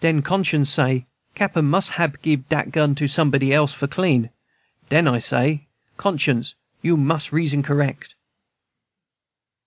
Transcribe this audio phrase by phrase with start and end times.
[0.00, 4.30] Den Conscience say, Cappen mus' hab gib dat gun to somebody else for clean.
[4.88, 5.66] Den I say,
[5.98, 8.14] Conscience, you reason correck."